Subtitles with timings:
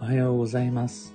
[0.00, 1.12] おはようございます。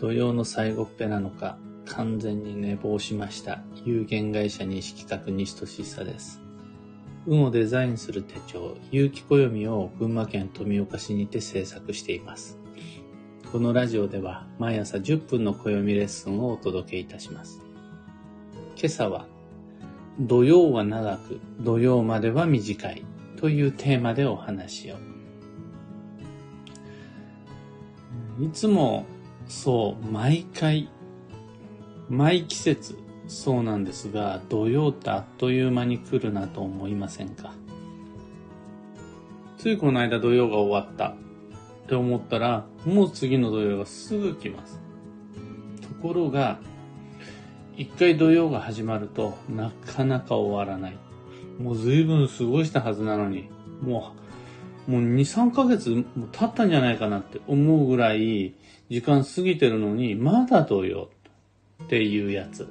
[0.00, 1.56] 土曜の最後っぺなのか、
[1.86, 3.62] 完全に寝坊しました。
[3.84, 6.42] 有限会社西企画西俊久です。
[7.26, 12.58] 運をデザインする手帳、有機暦を群馬県富岡市にて制作しています。
[13.52, 17.62] このラジオでは毎朝10分の暦レッスンをお届けいたします。
[18.76, 19.26] 今朝は、
[20.18, 23.04] 土曜は長く、土曜までは短い
[23.36, 25.13] というテーマでお話を。
[28.40, 29.06] いつも
[29.46, 30.88] そう、毎回、
[32.08, 32.98] 毎季節、
[33.28, 37.52] そうなんですが、土曜ってあっという間に来るなと思いませんか？
[39.56, 41.14] ついこの間土曜が終わったっ
[41.86, 44.80] て思ったら、もう次の土曜がすぐ来ます。
[45.80, 46.58] ところが、
[47.76, 50.98] 一回土曜が始まるとなかなか終わらない。
[51.58, 53.48] もう随分過ごしたはずなのに、
[53.80, 54.23] もう、
[54.86, 58.54] もう2、3ヶ月も経ったんじゃないかなって思うぐらい
[58.90, 61.08] 時間過ぎてるのに、まだ土曜
[61.84, 62.68] っていうやつ。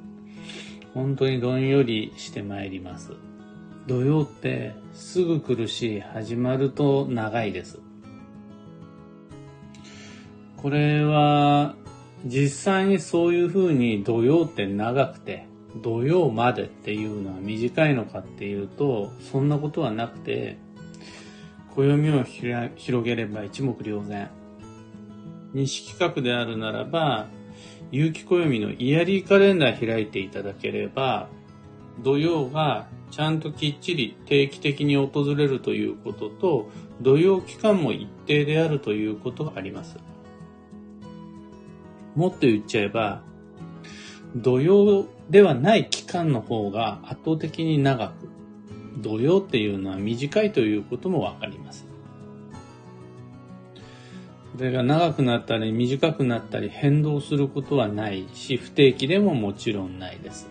[0.93, 3.13] 本当にどんよりしてまいります。
[3.87, 7.79] 土曜ってすぐ来るし、始まると長いです。
[10.57, 11.75] これは、
[12.25, 15.45] 実際にそういう風に土曜って長くて、
[15.81, 20.57] 土曜までっていうのは短いのかっていうと、そんなことはなくて、
[21.75, 22.23] 暦を
[22.75, 24.29] 広げれば一目瞭然。
[25.53, 27.27] 西企画であるならば、
[27.91, 31.29] 有機暦のイヤリーカレンダー開いていただければ、
[32.03, 36.69] 土曜がちゃんときっちり定期的に訪れるということと、
[37.01, 39.97] 土曜期間も一定であるということがあります。
[42.15, 43.21] もっと言っちゃえば、
[44.35, 48.32] 土曜ではない期間の方が圧倒的に長く、
[48.97, 51.85] 土曜っていうのは短いということもわかります。
[54.55, 60.47] それが長くなったり短くなったり変動することはないし、不定期でももちろんないです。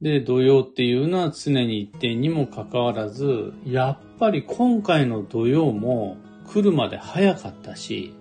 [0.00, 6.16] で、土曜っていうのは常に一定にもかかわらず、やっぱり今回の土曜も
[6.52, 8.14] 来るまで早かったし、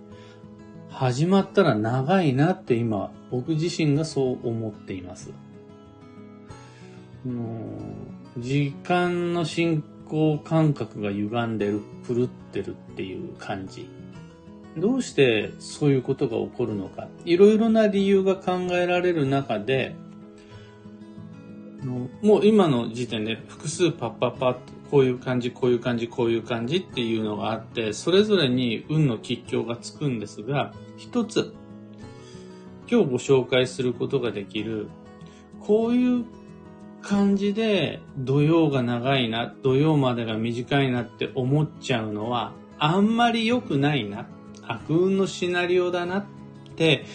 [0.89, 5.31] 始まったら長いなって今、僕自身がそう思っています。
[8.37, 13.87] 時間の進行感覚が歪んでる、狂ってるっていう感じ。
[14.77, 17.07] どうしてそういうことが起こるのか。
[17.25, 19.95] いろいろな理由が考えられる中で、
[22.21, 24.59] もう今の時点で複数パッパッパッと
[24.91, 31.53] こういう感じ、こういう感じ、こういう感じっていうのがあって、それぞれに運の吉凶がつくんですが、一つ、
[32.89, 34.89] 今日ご紹介することができる、
[35.61, 36.25] こういう
[37.01, 44.27] 感じで土曜が長いな、土曜までが短いなって思っちゃうのは、あんまり良くないな、
[44.67, 46.25] 悪運のシナリオだなっ
[46.75, 47.05] て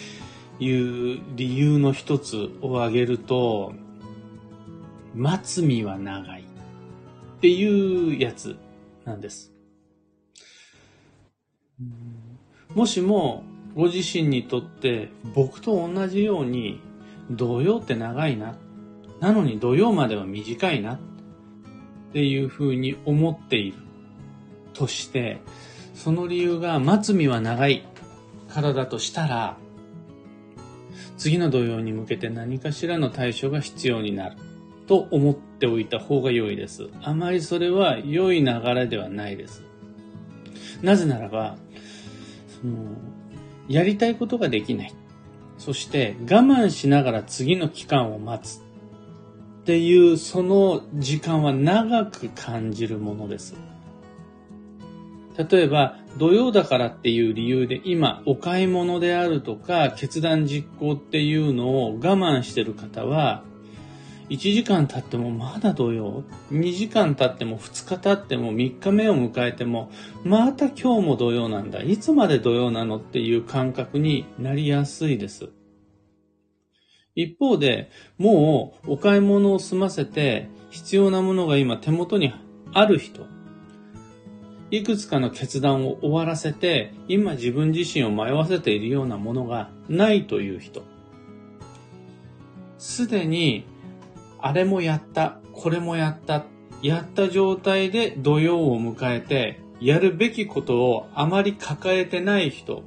[0.59, 3.73] いう理由の一つを挙げると、
[5.15, 8.55] 待つ身は長いっていうやつ
[9.05, 9.53] なんです。
[12.75, 13.43] もしも
[13.75, 16.79] ご自身にとって僕と同じように
[17.31, 18.55] 土曜って長いな。
[19.19, 20.99] なのに土曜までは短いなっ
[22.13, 23.77] ていうふうに思っている
[24.73, 25.41] として、
[25.95, 27.83] その理由が待つは長い
[28.49, 29.57] からだとしたら、
[31.17, 34.37] 次の土曜に向けて何かしらの対処が必要になる。
[34.87, 36.89] と思っておいた方が良いです。
[37.03, 39.63] あまりそれは良い流れではないです。
[40.81, 41.57] なぜならば、
[42.61, 42.75] その、
[43.67, 44.93] やりたいことができない。
[45.57, 48.66] そして我慢しながら次の期間を待つ。
[49.67, 53.53] っていうその時間は長く感じるものです。
[55.37, 63.43] 例えば、土曜だからっていう理由で今お買い物であるとか決断実行っていうのを我慢してる方は
[64.29, 69.91] 1時間経ってもまだ土曜 ?2 時間経っても2日経っても3日目を迎えても
[70.23, 71.81] また今日も土曜なんだ。
[71.81, 75.49] いつまで土曜なのっていう感覚になりやすいです。
[77.17, 82.31] 一方で、もうお買い物を済ませて必要なものが今手元に
[82.73, 83.25] ある人。
[84.69, 90.83] いくつかの決断を終わらせて今自分自身を迷わせているようなものがないという人。
[92.77, 93.65] すでに
[94.39, 96.45] あれもやった、これもやった、
[96.83, 102.83] やった状態で土曜を迎えて、やるべきことをあまり抱えてない人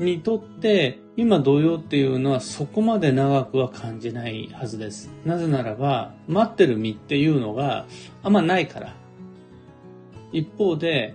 [0.00, 5.10] にとって、今土曜っていうのはそこまで長くは感じないはずです。
[5.24, 7.86] なぜならば、待ってる身っていうのが
[8.22, 8.94] あんまないから。
[10.32, 11.14] 一方で、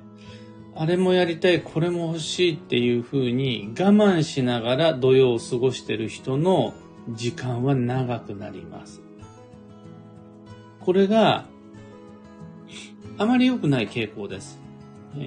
[0.74, 6.74] あれもやりたい、これも欲しいっていう風に我慢しながら土曜を過ごしてる人の
[7.10, 9.02] 時間は長くなります。
[10.80, 11.46] これが
[13.18, 14.62] あまり良くない傾向です。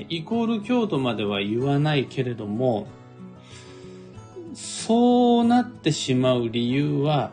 [0.09, 2.87] イコール強度までは言わないけれども、
[4.55, 7.33] そうなってしまう理由は、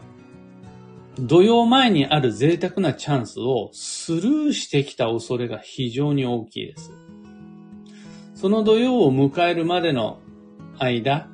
[1.20, 6.94] 土曜前にある贅沢なチャンスをスルーしてきた恐れが非常に大きいです。
[8.36, 10.20] その土曜を迎えるまでの
[10.78, 11.28] 間、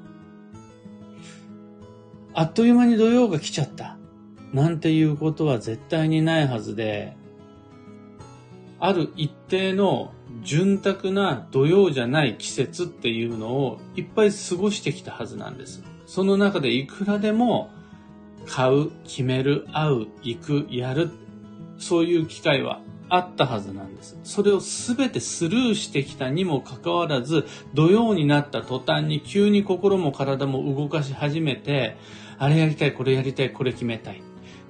[2.34, 3.98] あっという間に土曜が来ちゃった。
[4.54, 7.16] なんていうことは絶対にないはずで、
[8.86, 15.84] ある一定の潤沢な土曜じゃない季節っていうのをいっぱい過ごしてきたはずなんです。
[16.06, 17.72] その中でいくらでも
[18.46, 21.10] 買う、決める、会う、行く、やる、
[21.80, 22.80] そういう機会は
[23.10, 24.20] あったはずなんです。
[24.24, 31.98] それを全てスルーしてきたにもかかわらず、土曜になった途端に急に心も体も動かし始めて、
[32.38, 34.22] あれやりたい、これやりたい、これ決めたい。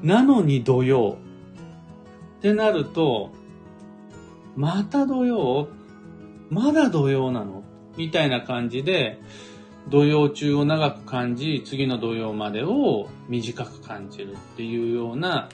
[0.01, 1.17] なのに土曜。
[2.37, 3.31] ってなると、
[4.55, 5.67] また土曜？
[6.49, 7.63] まだ土曜なの？
[7.97, 9.19] みたいな感じで、
[9.89, 15.49] 土曜中を長く感じ、次の土曜までを短く感じるっていうような、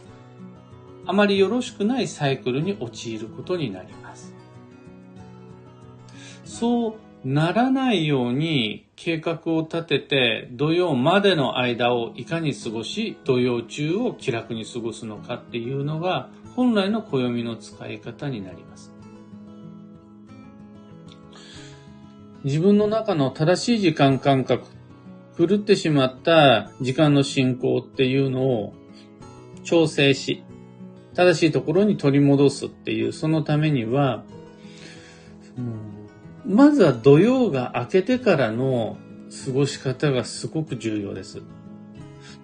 [1.05, 4.33] あまりよろしくないサイクルに陥ることになります。
[6.45, 6.93] そう
[7.23, 18.90] ならないように計画を立てて、土曜までの間をいかに過ごし、土曜中を気楽に過ごすのかっていうのが、本来の暦の使い方になります。
[22.43, 24.65] 自分の中の正しい時間感覚、
[25.37, 28.73] 狂ってしまった時間の進行っていうのを
[29.63, 30.43] 調整し、
[31.13, 34.23] 正しいところに取り戻すっていう、そのためには、
[36.45, 38.97] まずは土曜が明けてからの
[39.45, 41.41] 過ごし方がすごく重要です。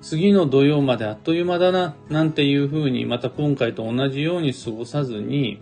[0.01, 5.59] 次の土曜まであっという間だな、なんていうふうに、また今回と同じように過ごさずに、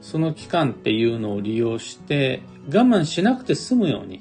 [0.00, 4.20] その期間っていうのを利用して、我慢しなくて済むように、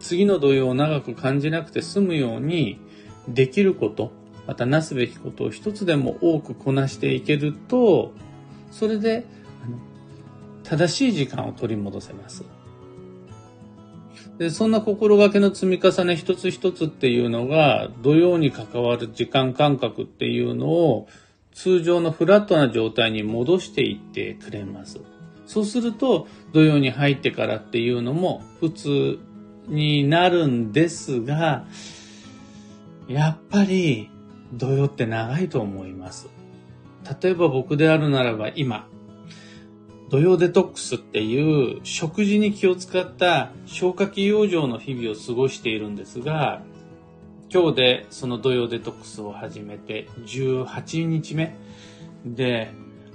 [0.00, 2.80] 次の土曜を長く感じなくて済むように、
[3.28, 4.12] できること、
[4.46, 8.12] またなすべきことを一つでも多くこなしていけると、
[8.70, 9.24] それで
[10.64, 12.44] 正しい時間を取り戻せます。
[14.38, 21.08] で、そんな心がけの積み重ね一つ一つっていうのが、土曜に関わる時間感覚っていうのを、
[21.52, 25.00] 通常のフラットな状態に戻していってくれます。
[25.50, 29.18] そうすると、土曜に入ってからっていうのも普通
[29.66, 31.66] になるんですが、
[33.08, 34.10] やっぱり
[34.52, 36.28] 土曜って長いと思います。
[37.20, 38.86] 例えば僕であるならば今、
[40.08, 46.62] 土曜デトックスっていう食事に気を使った消化器養生の日々を過ごしているんですが、
[47.52, 51.56] 今日でその土曜デトックスを始めて18日目
[52.24, 52.70] で、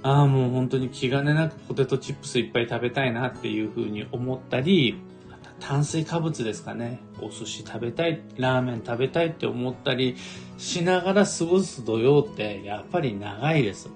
[0.06, 5.00] ああもう本当に気兼ねなくポテトチップスいっぱい食べたいなっていうふうに思ったり、
[5.58, 7.00] 炭水化物ですかね。
[7.20, 10.14] お寿司食べたい、ラーメン食べたいって思ったり
[10.58, 13.90] しながら過ごす土曜ってやっぱり長いです。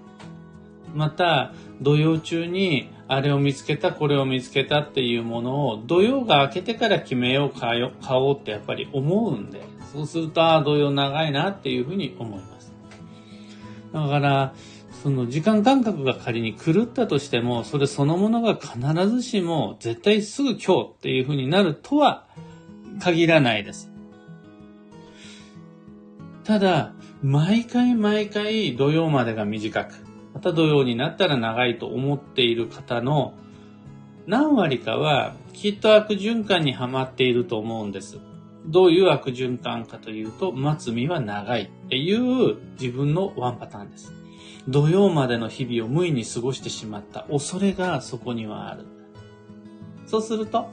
[0.96, 7.80] また、土曜中にあれを見つけた、これを見つけたっていうものを土曜が明けてから決めよう、買
[8.14, 12.73] おうってやっぱり思うんで、そうすると、ああ、土曜長いなっていうふうに思います。
[13.92, 14.54] だから、
[15.02, 18.78] その時間感覚が仮に狂ったとしても、それそのものが必
[19.09, 22.26] ずしも絶対すぐ今日っていうふうになるとは
[23.00, 23.90] 限らないです。
[26.45, 26.92] ただ、
[27.23, 29.95] 毎回毎回土曜までが短く、
[30.35, 33.33] また土曜になったら長いと思っている方の
[34.26, 38.19] 何割かはきっと悪循環にはまっていると思うんです。
[38.66, 44.19] どういう悪循環かというと、待つ身は長いっていう自分のワンパターンです。
[44.69, 48.85] 土曜までの日々を無意に過ごしてしまった恐れがそこにはある。
[50.07, 50.71] そうすると、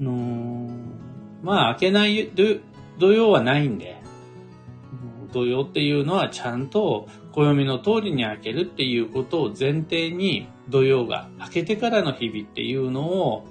[0.00, 0.68] の、
[1.42, 2.30] まあ、開けない
[2.98, 3.96] 土曜はないんで、
[5.32, 13.46] 土曜っていうのはちゃんと暦の通りに開けるっていうことを前提に土曜が明けてからの日々っていうのを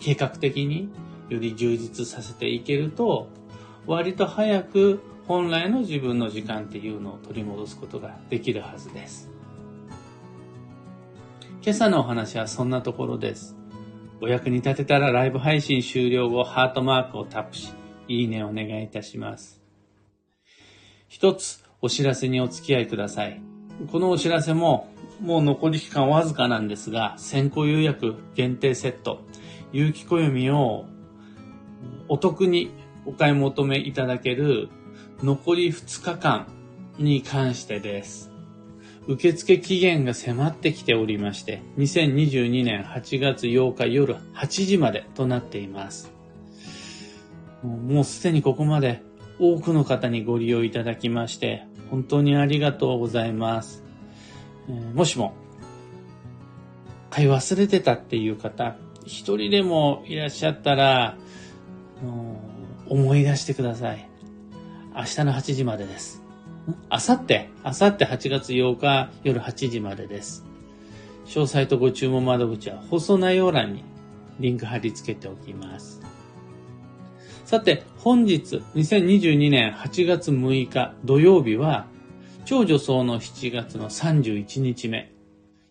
[0.00, 0.88] 計画的に
[1.28, 3.28] より充実させていけると
[3.86, 9.30] 割と早く本来の自分の時間っていうのを取り戻すことができるはずです。
[11.62, 13.56] 今朝のお話はそんなところです。
[14.20, 17.72] お役に立てたらライブ配信終了後ハートマークをタップし、
[18.08, 19.62] いいねをお願いいたします。
[21.08, 23.40] 一つお知らせにお付き合いください。
[23.90, 24.88] このお知らせも
[25.20, 29.20] もう残り期間わずかなんですが、先行予約限定セット、
[29.72, 30.86] 有機暦を
[32.08, 32.70] お得に
[33.06, 34.68] お買い求めいただける
[35.22, 36.48] 残り2日間
[36.98, 38.32] に関してです。
[39.06, 46.12] 受付期限が迫ってきておりまして、2022年8月8日夜8時までとなっています。
[47.62, 49.00] もうすでにここまで
[49.38, 53.84] 多くの方にご利用いただきまして、本当にありがとうございます。
[54.68, 55.34] え、もしも、
[57.10, 61.16] 買い忘れてたっていう方、一人でもいらっしゃったら、
[62.88, 64.11] 思い出してください。
[64.94, 66.22] 明日の8時までです。
[66.88, 70.44] あさって、あさって8月8日夜8時までです。
[71.26, 73.84] 詳細とご注文窓口は放送内容欄に
[74.38, 76.00] リンク貼り付けておきます。
[77.44, 81.86] さて、本日、2022年8月6日土曜日は、
[82.44, 85.12] 超女装の7月の31日目。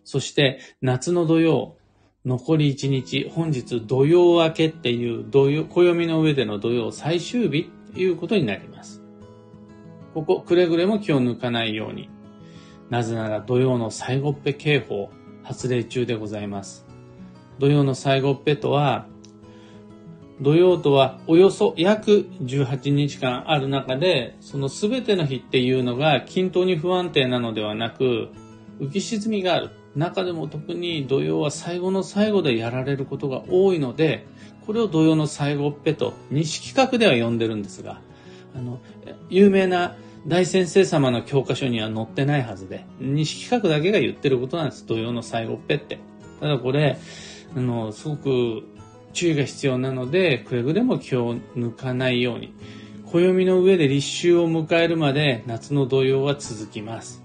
[0.04, 1.76] そして、夏の土曜、
[2.24, 9.01] 残り1日、本日土曜明けっていう土曜、暦の上での土曜最終日っていうことになります。
[10.14, 12.08] ここ、くれぐれも気を抜かないように。
[12.90, 15.10] なぜなら土曜の最後っぺ警報
[15.42, 16.86] 発令中でございます。
[17.58, 19.06] 土曜の最後っぺとは、
[20.40, 28.28] 土曜とはおよそ約18日間ある中で、その全ての日っていうのが均等に不安定なのではなく、
[28.80, 29.70] 浮き沈みがある。
[29.94, 34.26] 中でも特に土曜は最後の最後でやられることが多いので、
[34.66, 38.00] これを土曜の最後っぺと西企画では呼んでるんですが、
[38.54, 38.80] あの、
[39.28, 44.86] 有名な大先生様の教科書には載ってないはずで、西企画だけが言ってることなんです。
[44.86, 45.98] 土曜の最後っぺって。
[46.40, 46.98] ただこれ、
[47.56, 48.62] あの、すごく
[49.12, 52.54] 注意が必要なので、くれぐれも気を抜かないように。
[53.04, 57.22] 暦の上で立秋を迎えるまで夏の土曜は続きます。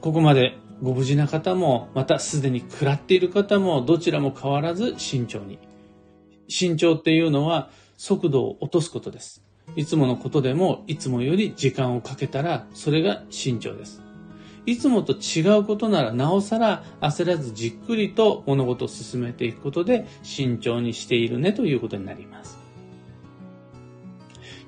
[0.00, 5.58] ここまでご無事な方も、またすでに食らっている方も、どちらも変わらず慎重に。
[6.48, 9.42] 慎重っていうのは速度を落とすことです。
[9.74, 14.02] いつものことでも、いつもより時間をかけたら、それが慎重です。
[14.64, 22.58] いつもと違うことなら、なおさら焦らずじっくりと物事を進めていくことで、慎重にしているねということになります。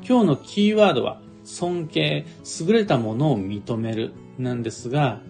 [0.08, 2.26] 今日のキーワードは、尊敬、
[2.61, 5.20] 優れたものを認めるなんですが、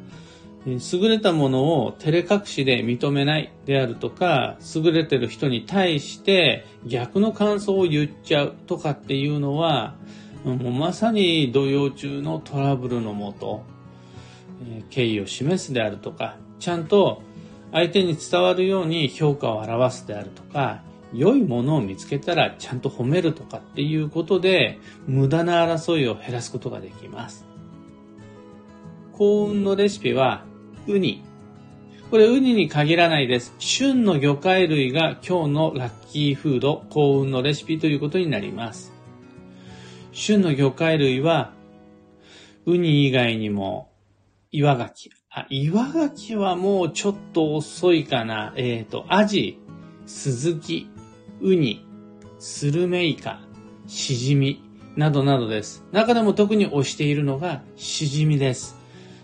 [0.67, 9.97] 優れたものを照れ隠しで認めないであるとか、優れてる人に対して逆の感想を言っちゃうとかっていうのは、
[10.45, 13.65] もうまさに土曜中のトラブルのもと、
[14.91, 17.23] 敬意を示すであるとか、ちゃんと
[17.73, 20.83] 相手に伝わるように評価を表すであるとか、
[21.15, 27.48] 良いものを見つけたらちゃんと褒めるとかっていうことで、無駄な争いを減らすことができます。
[29.19, 30.45] 幸運のレシピは、
[30.87, 31.25] ウニ。
[32.09, 33.53] これウニに限らないです。
[33.59, 38.93] 旬の魚介類が今日のラッキーフード、幸運のレシピということになります。
[40.13, 41.53] 旬の魚介類は、
[42.65, 43.91] ウニ以外にも、
[44.53, 45.11] 岩牡蠣。
[45.31, 48.55] あ、岩牡蠣はもうちょっと遅いかな。
[48.57, 49.59] えっ、ー、と、アジ、
[50.07, 50.89] スズキ、
[51.41, 51.85] ウニ、
[52.39, 53.41] スルメイカ、
[53.89, 54.63] シジミ
[54.95, 55.85] などなどです。
[55.91, 58.78] 中でも特に推しているのがシジミです。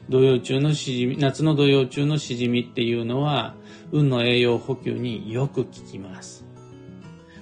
[0.09, 3.55] 土曜中のしじみ、夏の土曜中のしじみっていうのは、
[3.93, 6.45] 運の栄養補給によく効きます。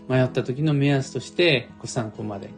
[0.08, 2.50] 迷った時の目安としてご参考まで。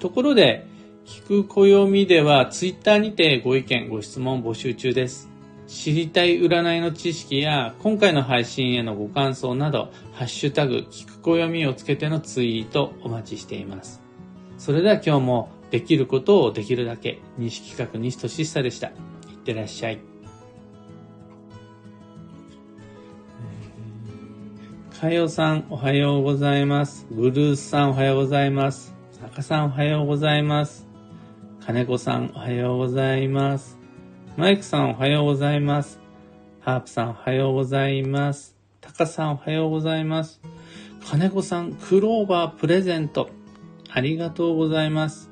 [0.00, 0.66] ところで、
[1.04, 5.30] 聞く暦ではツイッターにてご意見、ご質問募集中です。
[5.66, 14.02] 知りたい占いの知識や今回の配信へのご感想など、ハッシュタグ、聞く暦をつけてのツイートお待ちしています。
[14.58, 18.88] それでは今日もできることをできるだけ、西企画西俊久でした。
[18.88, 18.94] いっ
[19.42, 20.00] てらっしゃい。
[25.00, 27.06] かよさんおはようございます。
[27.10, 28.94] ブルースさんおはようございます。
[29.12, 30.86] 坂さんおはようございます。
[31.64, 33.78] 金子さんおはようございます。
[34.36, 35.98] マイクさんおはようございます。
[36.60, 38.54] ハープさんおはようございます。
[38.82, 40.42] タカさんおはようございます。
[41.08, 43.30] 金子さん、クローバープレゼント。
[43.88, 45.31] ありがとうございます。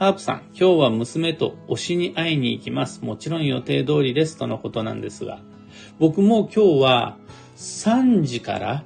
[0.00, 3.04] ハープさん、今日は娘と推しに会いに行きます。
[3.04, 4.38] もちろん予定通りです。
[4.38, 5.40] とのことなんですが。
[5.98, 7.18] 僕も今日は
[7.58, 8.84] 3時から、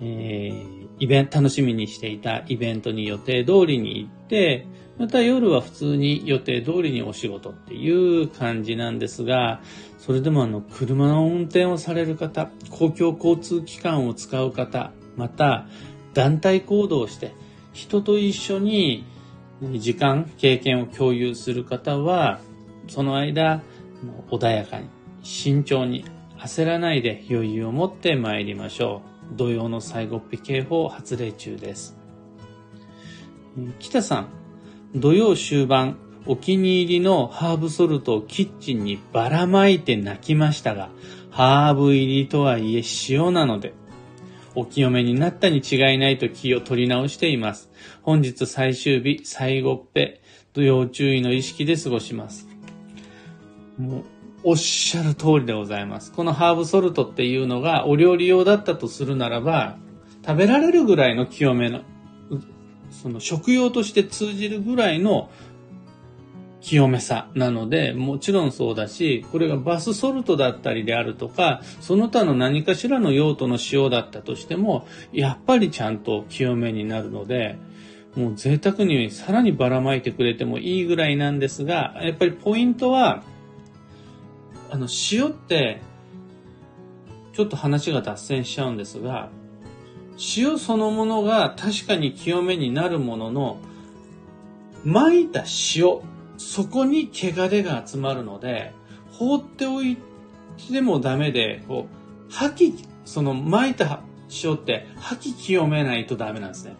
[0.00, 4.66] えー、イベント、楽しみにしていたイベントに予定通りに行って、
[4.98, 9.60] また夜は普通に予定通りにお仕事っていう感じなんですが、
[9.98, 15.68] それでもあの、車の運転をされる方、公共交通機関を使う方、また、
[16.12, 17.30] 団体行動をして、
[17.72, 19.04] 人と一緒に
[19.62, 22.40] 時間、経験を共有する方は、
[22.88, 23.62] その間、
[24.30, 24.88] 穏やかに、
[25.22, 26.04] 慎重に、
[26.38, 29.36] 焦らないで余裕を持って参りましょう。
[29.36, 31.96] 土曜の最後っぴ警報発令中です。
[33.78, 34.28] 北さん、
[34.94, 35.96] 土曜終盤、
[36.26, 40.90] お気に入りのハーブソルトをキッチンにばらまいて泣きましたが、
[41.30, 43.74] ハーブ入りとはいえ塩なので、
[44.56, 47.70] お清めになったに違いないと気を取り直しています。
[48.02, 50.20] 本日最終日、最後っぺ、
[50.54, 52.48] 要注意の意識で過ごします。
[53.78, 54.04] もう、
[54.44, 56.10] おっしゃる通りでございます。
[56.10, 59.76] このハーブソルトっていうのがお料理用だったとするならば、
[60.26, 61.82] 食べられるぐらいの清めの、
[62.90, 65.30] その食用として通じるぐらいの
[66.66, 77.56] 清めさなので、もちろんそうだし、これがバスソルトだったりであるとか、その他の何かしらの用途の塩だったとしても、やっぱりちゃんと清めになるので、
[78.16, 83.22] もう贅沢にさらにばらまいてくれてもいいぐらいなんですが、やっぱりポイントは、
[84.68, 85.80] あの、塩って、
[87.32, 89.28] ちょっと話が脱線しちゃうんですが、
[90.36, 93.58] 塩そのものが確かに清めになるものの、
[94.82, 95.44] 巻いた
[95.76, 96.00] 塩
[96.38, 98.72] そこに汚れが集まるので、
[99.12, 99.96] 放っておい
[100.70, 101.86] てもダメで、こ
[102.28, 104.02] う、吐き、その巻いた
[104.42, 106.76] 塩って吐き清めないとダメなんですね。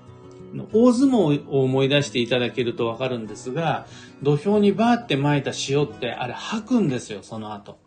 [0.73, 3.87] 大相撲を思い出していただけるとわかるんですが、
[4.23, 7.79] 土俵にバーって巻いた塩ってあれ吐くんですよ、その後。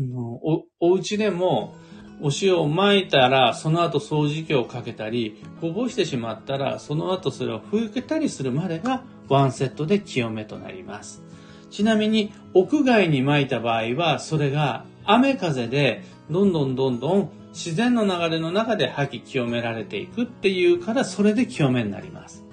[0.00, 1.74] お、お家でも、
[2.20, 11.22] お塩を巻いたら、その後掃除機をかけたり、こぼしてしまったら、その後それを拭けたりするまでがワンセットで清めとなります。
[11.70, 22.44] ちなみに、屋外に撒いた場合は、それが雨風で、どんどんどんどん自然の流れの中で吐き清められていくっていうから、それで清めになります。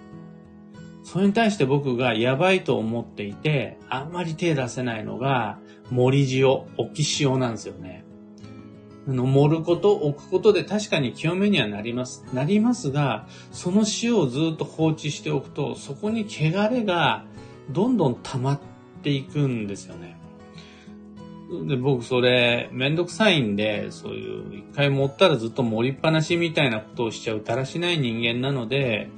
[1.03, 8.03] それに対して僕がやばいと思っていて、あんまり手出せないのが、森塩、置き塩なんですよね。
[9.07, 12.25] あの、盛ること、置くことで確かに清めにはなります。
[12.34, 17.25] なりますが、その塩をずっと放置しておくと、そこに汚れが
[17.69, 18.60] どんどん溜まっ
[19.04, 20.17] ていくんですよね。
[21.67, 29.10] で、僕それ、めんどくさいんで、そういう、一回盛ったらずっと盛りっぱなしみたいなことをしちゃうだらしない人間なので、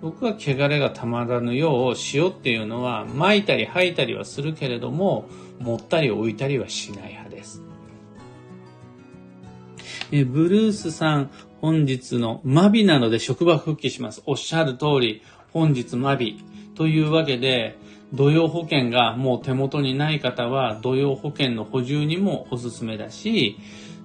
[0.00, 5.26] 僕は汚れがたまらぬよう、塩っていうのは、撒いたり吐いたりはするけれども、
[5.60, 7.21] 盛ったり置いたりはしない。
[10.14, 11.30] えブルースさん、
[11.62, 14.22] 本日のマビなので職場復帰します。
[14.26, 15.22] おっしゃる通り、
[15.54, 16.44] 本日マビ。
[16.74, 17.78] というわけで、
[18.12, 23.56] 土曜保険がもう手元にない方は、土曜保険の補充にもおすすめだし、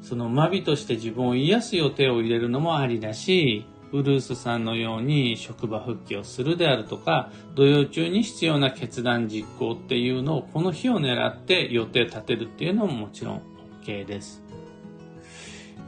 [0.01, 13.41] そのマビとして自分を癒す予定を入れるのもありだし、ブルースさんのように職場復帰をするであるとか、土曜中に必要な決断実行っていうのをこの日を狙って予定立てるっていうのももちろん
[13.83, 14.46] OK です。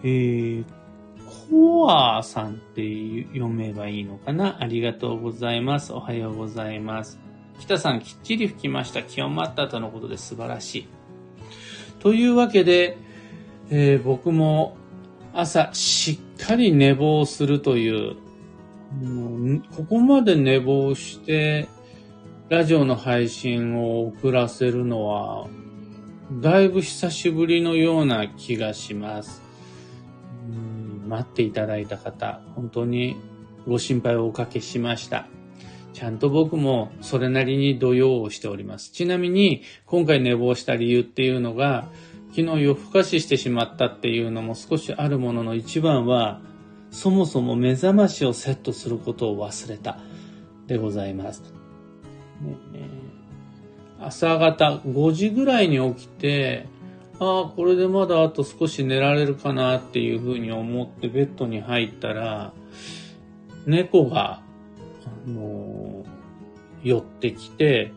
[0.03, 0.65] えー、
[1.49, 2.81] コアさんって
[3.33, 4.61] 読めばいいのかな？
[4.61, 5.93] ありがとうございます。
[5.93, 7.19] おはようございます。
[7.59, 9.03] 北さんきっちり吹きました。
[9.03, 10.87] 気温もあったとのことで素晴らしい。
[11.99, 12.97] というわけで、
[13.69, 14.77] えー、僕も
[15.33, 18.15] 朝しっかり寝坊するという、
[19.75, 21.67] ここまで寝坊して、
[22.47, 25.47] ラジオの配信を遅らせるのは、
[26.41, 29.43] だいぶ久しぶりのような気がします。
[31.09, 33.17] 待っていただいた方、本当に
[33.67, 35.27] ご心配をおかけしました。
[35.93, 38.91] ちゃんと僕もそれなりに土曜をしております。
[38.91, 41.89] ちなみに、今回寝坊した理由っていうのが、
[42.29, 46.41] 昨日夜更かししてしまったっていうのも少しあるものの一番は、
[46.91, 49.99] そもそも目覚ましをセットすることを忘れた
[50.67, 51.53] でございます。
[53.99, 56.67] 朝方5時ぐらいに起きて、
[57.19, 62.53] ああ、これでまだあと少し寝られるかなっていうふうに思ってベッドに入ったら、
[63.65, 64.41] 猫が、
[65.25, 67.91] あのー、寄ってきて、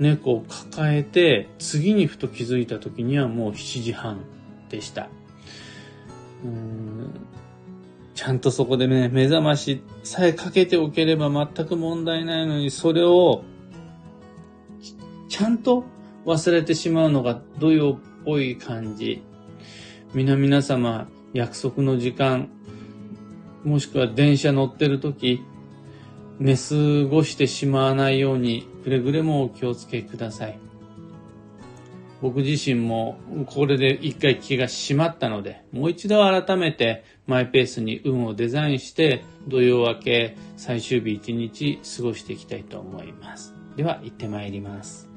[0.00, 4.24] 猫を抱えて、次にふと気づいた時にはもう7時半
[4.68, 5.08] でした。
[6.44, 7.14] うん
[8.14, 13.44] ちゃんとそこでね、目覚ましさえかけておければ全く問題ないのに、それを、
[15.28, 15.84] ちゃんと
[16.24, 19.22] 忘れてしまうのが土曜ぽい感じ。
[20.12, 22.48] 皆々様、約束の時間、
[23.62, 25.40] もしくは電車乗ってる時、
[26.40, 30.58] 寝過ごしてしまわないように、くれぐれもお気をつけください。
[32.20, 43.54] 僕自身もこれで一回気が締まったので、もう一度改めてマイペースに運をデザインして、土曜明け最終日一日過ごしていきたいと思います。
[43.76, 45.15] では、行ってまいります。